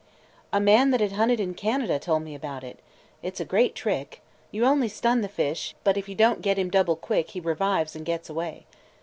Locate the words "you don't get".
6.09-6.57